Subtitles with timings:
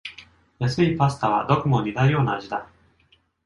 [0.57, 2.67] 安いパスタはどこも似たような味だ